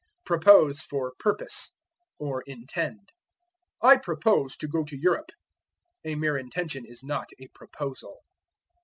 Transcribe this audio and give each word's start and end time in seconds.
Propose 0.25 0.81
for 0.81 1.13
Purpose, 1.19 1.75
or 2.17 2.41
Intend. 2.47 3.09
"I 3.83 3.97
propose 3.97 4.57
to 4.57 4.67
go 4.67 4.83
to 4.83 4.97
Europe." 4.97 5.29
A 6.03 6.15
mere 6.15 6.39
intention 6.39 6.85
is 6.87 7.03
not 7.03 7.29
a 7.39 7.47
proposal. 7.53 8.17